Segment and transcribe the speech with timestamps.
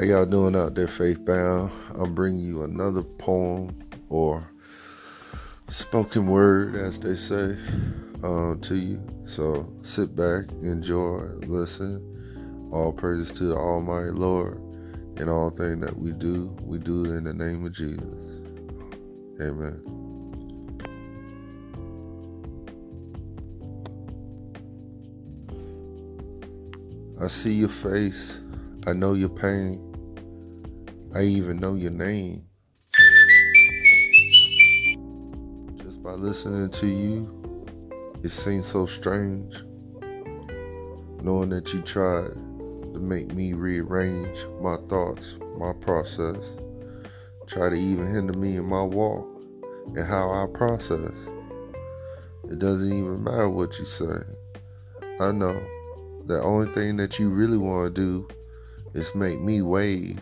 [0.00, 1.70] How y'all doing out there, Faith Bound?
[1.94, 3.76] I'm bringing you another poem
[4.08, 4.50] or
[5.68, 7.54] spoken word, as they say,
[8.24, 9.06] uh, to you.
[9.24, 12.00] So sit back, enjoy, listen.
[12.72, 14.56] All praises to the Almighty Lord.
[15.18, 18.40] In all things that we do, we do in the name of Jesus.
[19.38, 19.84] Amen.
[27.20, 28.40] I see your face.
[28.86, 29.88] I know your pain.
[31.12, 32.46] I even know your name.
[35.82, 37.64] Just by listening to you,
[38.22, 39.56] it seems so strange.
[41.20, 42.32] Knowing that you tried
[42.94, 46.52] to make me rearrange my thoughts, my process,
[47.48, 49.26] try to even hinder me in my walk
[49.96, 51.12] and how I process.
[52.48, 54.22] It doesn't even matter what you say.
[55.18, 55.60] I know
[56.26, 58.28] the only thing that you really want to do
[58.94, 60.20] is make me wave,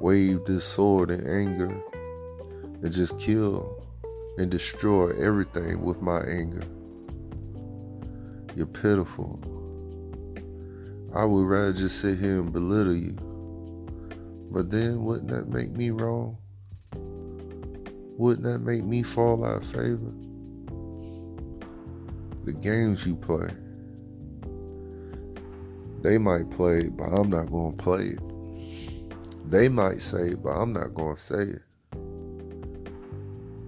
[0.00, 1.74] wave this sword in anger,
[2.82, 3.82] and just kill
[4.38, 6.64] and destroy everything with my anger.
[8.56, 9.40] You're pitiful.
[11.14, 13.16] I would rather just sit here and belittle you.
[14.50, 16.36] But then wouldn't that make me wrong?
[18.16, 20.12] Wouldn't that make me fall out of favor?
[22.44, 23.48] The games you play
[26.04, 28.33] they might play but I'm not going to play it.
[29.46, 31.62] They might say it, but I'm not going to say it.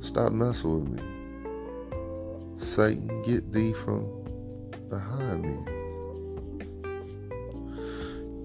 [0.00, 1.02] Stop messing with me.
[2.56, 4.06] Satan, get thee from
[4.88, 5.58] behind me.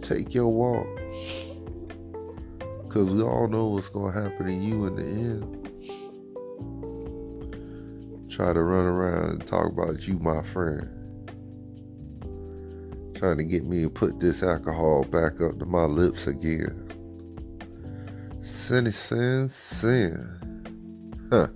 [0.02, 0.88] Take your walk.
[2.84, 5.60] Because we all know what's going to happen to you in the end.
[8.30, 11.00] Try to run around and talk about you, my friend
[13.24, 16.84] trying to get me to put this alcohol back up to my lips again.
[18.64, 20.40] Sin is sin, sin.
[21.30, 21.48] Huh.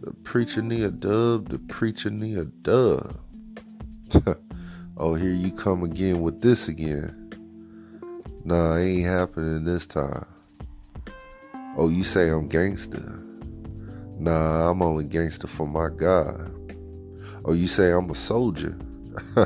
[0.00, 3.14] The preacher need a dub, the preacher need a dub.
[4.96, 7.34] oh, here you come again with this again.
[8.42, 10.24] Nah, it ain't happening this time.
[11.76, 13.22] Oh, you say I'm gangster.
[14.18, 16.50] Nah, I'm only gangster for my God.
[17.44, 18.78] Oh, you say I'm a soldier.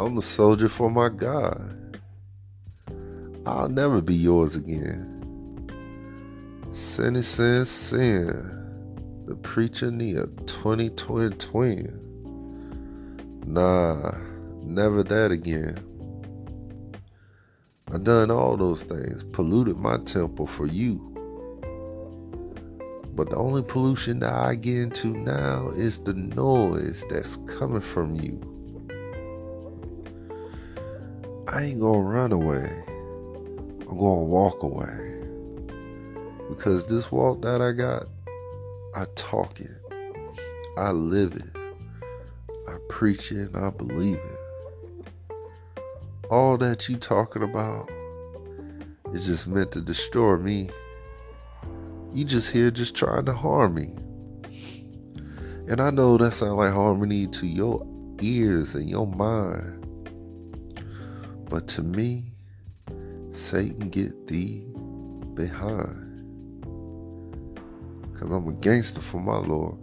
[0.00, 2.00] I'm a soldier for my God.
[3.46, 5.13] I'll never be yours again.
[6.74, 9.24] Is sin, sin.
[9.26, 12.00] The preacher a 2020 twin.
[13.46, 14.16] Nah,
[14.60, 15.78] never that again.
[17.92, 20.96] I done all those things, polluted my temple for you.
[23.14, 28.16] But the only pollution that I get into now is the noise that's coming from
[28.16, 28.40] you.
[31.46, 32.82] I ain't gonna run away.
[33.88, 35.13] I'm gonna walk away.
[36.48, 38.06] Because this walk that I got,
[38.94, 39.70] I talk it.
[40.76, 41.56] I live it.
[42.68, 45.04] I preach it and I believe it.
[46.30, 47.90] All that you talking about
[49.12, 50.70] is just meant to destroy me.
[52.12, 53.94] You just here just trying to harm me.
[55.68, 57.86] And I know that sounds like harmony to your
[58.20, 59.80] ears and your mind.
[61.48, 62.24] But to me,
[63.30, 64.66] Satan get thee
[65.34, 66.03] behind.
[68.14, 69.76] Because I'm a gangster for my Lord.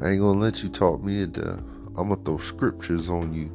[0.00, 1.58] I ain't gonna let you talk me to death.
[1.96, 3.50] I'm gonna throw scriptures on you.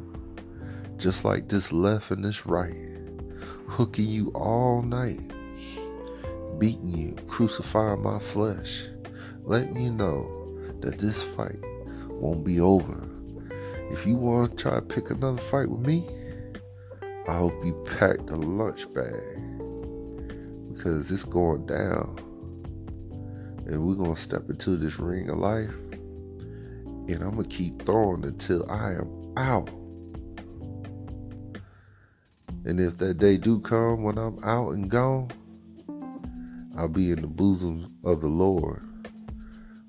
[0.98, 2.76] Just like this left and this right.
[3.68, 5.32] Hooking you all night.
[6.60, 8.84] Beating you, crucifying my flesh.
[9.44, 11.60] Letting you know that this fight
[12.10, 13.10] won't be over
[13.92, 16.08] if you want to try to pick another fight with me,
[17.28, 19.14] I hope you packed a lunch bag
[20.74, 22.20] because it's going down.
[23.66, 25.74] And we're going to step into this ring of life.
[27.08, 29.70] And I'm going to keep throwing until I am out.
[32.66, 35.30] And if that day do come when I'm out and gone,
[36.76, 38.82] I'll be in the bosom of the Lord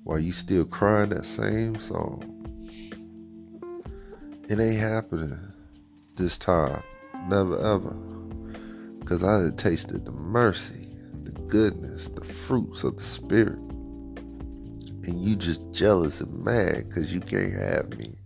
[0.03, 2.33] while you still crying that same song.
[4.47, 5.37] It ain't happening
[6.15, 6.81] this time.
[7.27, 7.91] Never ever.
[8.99, 10.87] Because I had tasted the mercy,
[11.23, 13.59] the goodness, the fruits of the Spirit
[15.07, 18.19] and you just jealous and mad because you can't have me.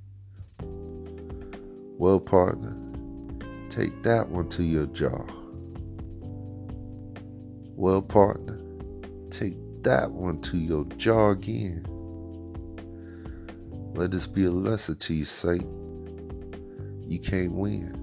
[1.98, 2.75] Well, partner,
[3.69, 5.24] take that one to your jaw.
[7.75, 8.60] Well, partner,
[9.30, 11.86] take that one to your jaw again.
[13.94, 17.04] Let this be a lesson to you, Satan.
[17.06, 17.98] You can't win.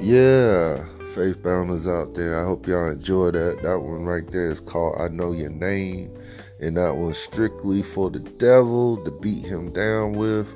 [0.00, 0.86] Yeah.
[1.14, 2.40] Faith Bounders out there.
[2.40, 3.62] I hope y'all enjoy that.
[3.62, 6.12] That one right there is called I Know Your Name.
[6.60, 10.48] And that one's strictly for the devil to beat him down with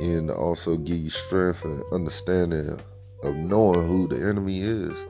[0.00, 2.78] and also give you strength and understanding
[3.22, 5.06] of knowing who the enemy is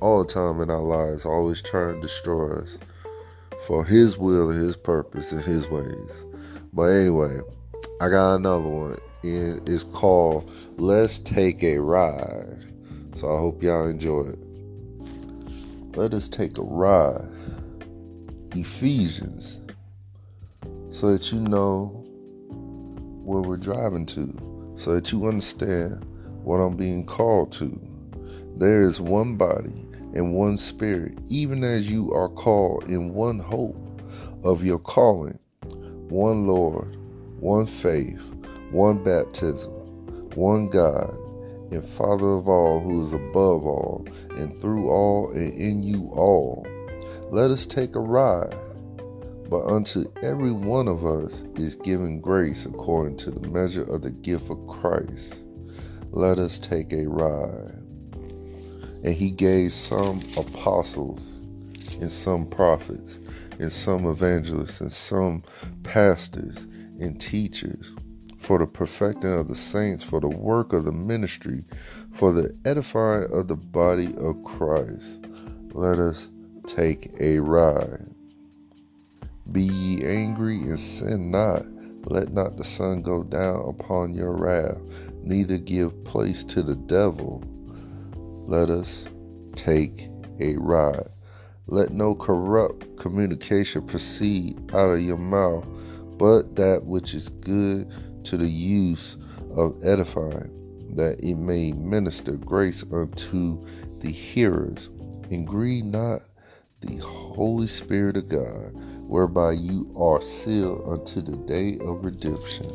[0.00, 2.76] all the time in our lives, always trying to destroy us
[3.66, 6.24] for his will and his purpose and his ways.
[6.74, 7.40] But anyway,
[7.98, 8.98] I got another one.
[9.22, 12.73] And it's called Let's Take a Ride.
[13.14, 14.38] So I hope y'all enjoy it.
[15.96, 17.28] Let us take a ride.
[18.54, 19.60] Ephesians.
[20.90, 22.04] So that you know
[23.24, 24.74] where we're driving to.
[24.76, 26.04] So that you understand
[26.42, 27.80] what I'm being called to.
[28.56, 34.02] There is one body and one spirit, even as you are called in one hope
[34.44, 35.38] of your calling,
[36.08, 36.96] one Lord,
[37.40, 38.22] one faith,
[38.70, 39.72] one baptism,
[40.34, 41.16] one God,
[41.74, 44.06] and Father of all, who is above all,
[44.36, 46.66] and through all, and in you all.
[47.30, 48.54] Let us take a ride.
[49.50, 54.10] But unto every one of us is given grace according to the measure of the
[54.10, 55.44] gift of Christ.
[56.10, 57.78] Let us take a ride.
[59.04, 61.22] And he gave some apostles,
[62.00, 63.20] and some prophets,
[63.58, 65.42] and some evangelists, and some
[65.82, 66.66] pastors
[66.98, 67.90] and teachers
[68.44, 71.64] for the perfecting of the saints, for the work of the ministry,
[72.12, 75.26] for the edifying of the body of Christ.
[75.72, 76.30] Let us
[76.66, 78.06] take a ride.
[79.50, 81.64] Be ye angry and sin not.
[82.04, 84.78] Let not the sun go down upon your wrath,
[85.22, 87.42] neither give place to the devil.
[88.46, 89.06] Let us
[89.56, 90.10] take
[90.40, 91.08] a ride.
[91.66, 95.66] Let no corrupt communication proceed out of your mouth,
[96.18, 97.90] but that which is good
[98.24, 99.16] to the use
[99.56, 100.50] of edifying,
[100.96, 103.64] that it may minister grace unto
[104.00, 104.90] the hearers.
[105.30, 106.22] And grieve not
[106.80, 108.72] the Holy Spirit of God,
[109.08, 112.66] whereby you are sealed unto the day of redemption.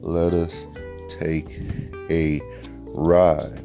[0.00, 0.66] Let us
[1.08, 1.60] take
[2.10, 2.40] a
[2.86, 3.58] ride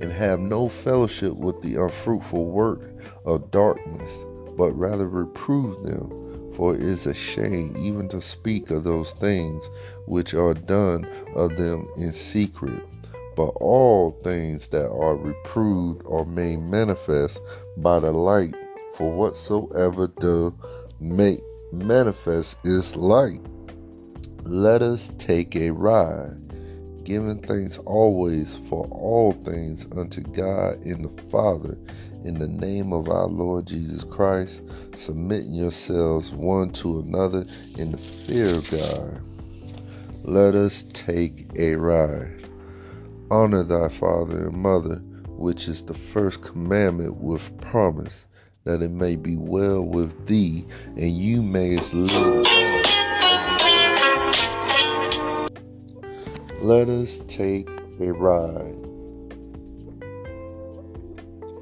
[0.00, 2.80] and have no fellowship with the unfruitful work
[3.24, 4.24] of darkness,
[4.56, 6.25] but rather reprove them
[6.56, 9.68] for it is a shame even to speak of those things
[10.06, 12.82] which are done of them in secret.
[13.36, 17.40] But all things that are reproved are made manifest
[17.76, 18.54] by the light,
[18.94, 20.54] for whatsoever doth
[20.98, 23.42] make manifest is light.
[24.44, 26.45] Let us take a ride,
[27.06, 31.78] giving thanks always for all things unto God and the Father
[32.24, 34.60] in the name of our Lord Jesus Christ,
[34.96, 37.44] submitting yourselves one to another
[37.78, 39.20] in the fear of God.
[40.24, 42.48] Let us take a ride.
[43.30, 44.96] Honor thy father and mother,
[45.28, 48.26] which is the first commandment with promise,
[48.64, 50.64] that it may be well with thee,
[50.96, 52.75] and you mayest live
[56.66, 57.68] Let us take
[58.00, 58.74] a ride.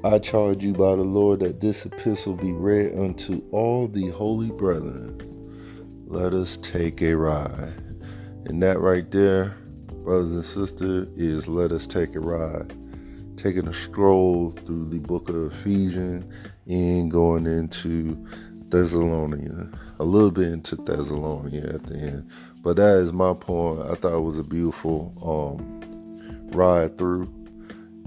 [0.03, 4.49] I charge you by the Lord that this epistle be read unto all the holy
[4.49, 5.21] brethren.
[6.07, 7.75] Let us take a ride.
[8.45, 9.55] And that right there,
[10.03, 12.73] brothers and sisters, is let us take a ride.
[13.37, 16.25] Taking a stroll through the book of Ephesians
[16.65, 18.25] and going into
[18.69, 22.31] Thessalonica, a little bit into Thessalonica at the end.
[22.65, 23.81] But that is my point.
[23.81, 27.31] I thought it was a beautiful um, ride through.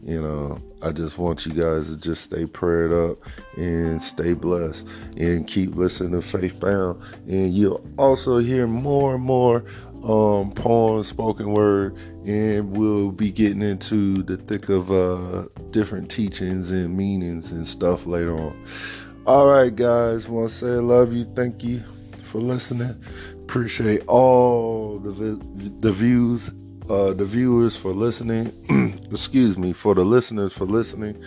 [0.02, 3.18] You know, I just want you guys to just stay prayed up
[3.56, 4.84] and stay blessed
[5.16, 7.00] and keep listening to Faith Bound.
[7.28, 9.64] And you'll also hear more and more
[10.02, 11.96] um, poems, spoken word,
[12.26, 18.06] and we'll be getting into the thick of uh, different teachings and meanings and stuff
[18.06, 18.60] later on.
[19.24, 21.26] All right, guys, want to say I love you.
[21.26, 21.80] Thank you
[22.24, 23.00] for listening.
[23.49, 25.11] Appreciate all the
[25.81, 26.50] the views
[26.90, 28.52] uh, the viewers for listening.
[29.11, 31.23] Excuse me, for the listeners for listening.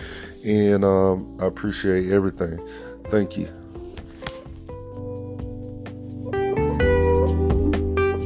[0.46, 2.60] And um, I appreciate everything.
[3.10, 3.61] Thank you.